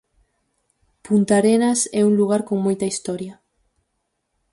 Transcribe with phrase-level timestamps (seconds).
[1.05, 3.33] Punta Arenas é un lugar con moita historia.